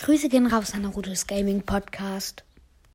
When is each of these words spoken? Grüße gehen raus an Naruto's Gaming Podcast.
Grüße 0.00 0.28
gehen 0.28 0.46
raus 0.46 0.74
an 0.74 0.82
Naruto's 0.82 1.26
Gaming 1.26 1.62
Podcast. 1.62 2.44